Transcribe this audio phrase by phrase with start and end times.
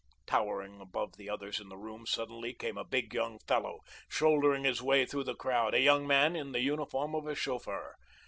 [0.25, 4.81] Towering above the others in the room suddenly came a big young fellow shouldering his
[4.81, 7.93] way through the crowd, a young man in the uniform of a chauffeur.